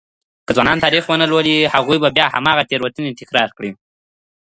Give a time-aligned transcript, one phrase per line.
[0.45, 3.71] که ځوانان تاريخ ونه لولي، هغوی به بيا هماغه تېروتني تکرار کړي.